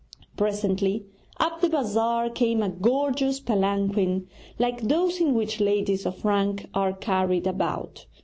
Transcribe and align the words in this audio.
Presently 0.35 1.05
up 1.39 1.61
the 1.61 1.69
bazaar 1.69 2.27
came 2.31 2.63
a 2.63 2.69
gorgeous 2.69 3.39
palanquin 3.39 4.27
like 4.57 4.81
those 4.81 5.21
in 5.21 5.35
which 5.35 5.59
ladies 5.61 6.07
of 6.07 6.25
rank 6.25 6.65
are 6.73 6.93
carried 6.93 7.45
about. 7.45 8.07